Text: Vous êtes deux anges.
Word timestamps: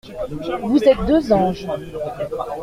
Vous 0.63 0.83
êtes 0.83 0.97
deux 1.05 1.31
anges. 1.31 1.67